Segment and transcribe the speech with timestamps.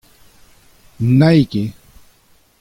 [1.03, 1.67] Annaig eo.